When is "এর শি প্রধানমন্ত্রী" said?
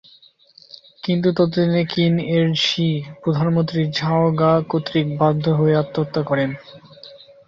2.31-3.81